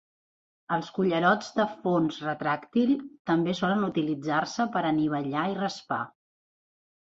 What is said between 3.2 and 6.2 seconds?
també solen utilitzar-se per anivellar i raspar.